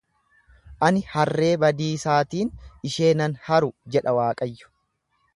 [0.85, 2.49] Ani harree badiisaatiin
[2.89, 4.73] ishee nan haru jedha Waaqayyo.